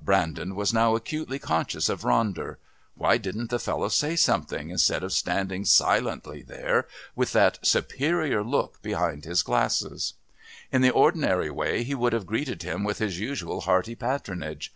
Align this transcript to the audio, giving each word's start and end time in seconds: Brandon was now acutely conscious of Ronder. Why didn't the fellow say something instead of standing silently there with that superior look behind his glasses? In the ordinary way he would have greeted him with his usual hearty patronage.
Brandon 0.00 0.54
was 0.56 0.72
now 0.72 0.96
acutely 0.96 1.38
conscious 1.38 1.90
of 1.90 2.00
Ronder. 2.00 2.56
Why 2.94 3.18
didn't 3.18 3.50
the 3.50 3.58
fellow 3.58 3.90
say 3.90 4.16
something 4.16 4.70
instead 4.70 5.04
of 5.04 5.12
standing 5.12 5.66
silently 5.66 6.40
there 6.40 6.88
with 7.14 7.34
that 7.34 7.58
superior 7.60 8.42
look 8.42 8.80
behind 8.80 9.26
his 9.26 9.42
glasses? 9.42 10.14
In 10.72 10.80
the 10.80 10.88
ordinary 10.88 11.50
way 11.50 11.82
he 11.84 11.94
would 11.94 12.14
have 12.14 12.24
greeted 12.24 12.62
him 12.62 12.82
with 12.82 12.96
his 12.96 13.20
usual 13.20 13.60
hearty 13.60 13.94
patronage. 13.94 14.72